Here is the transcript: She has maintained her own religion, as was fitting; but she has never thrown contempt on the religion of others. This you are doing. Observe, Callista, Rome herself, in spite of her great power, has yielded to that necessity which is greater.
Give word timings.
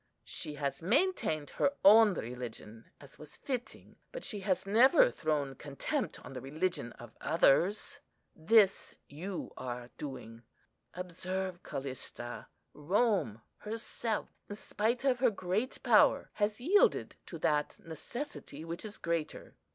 She 0.25 0.55
has 0.55 0.81
maintained 0.81 1.51
her 1.51 1.75
own 1.85 2.15
religion, 2.15 2.89
as 2.99 3.19
was 3.19 3.37
fitting; 3.37 3.97
but 4.11 4.23
she 4.25 4.39
has 4.39 4.65
never 4.65 5.11
thrown 5.11 5.53
contempt 5.53 6.19
on 6.25 6.33
the 6.33 6.41
religion 6.41 6.91
of 6.93 7.15
others. 7.21 7.99
This 8.35 8.95
you 9.07 9.53
are 9.57 9.91
doing. 9.99 10.41
Observe, 10.95 11.61
Callista, 11.61 12.47
Rome 12.73 13.43
herself, 13.57 14.29
in 14.49 14.55
spite 14.55 15.03
of 15.05 15.19
her 15.19 15.29
great 15.29 15.83
power, 15.83 16.31
has 16.33 16.59
yielded 16.59 17.15
to 17.27 17.37
that 17.37 17.77
necessity 17.77 18.65
which 18.65 18.83
is 18.83 18.97
greater. 18.97 19.53